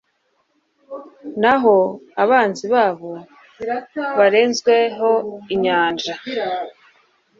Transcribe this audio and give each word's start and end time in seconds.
naho 1.41 1.75
abanzi 2.23 2.65
babo 2.73 3.11
barenzweho 4.17 5.09
n’inyanja 5.45 6.13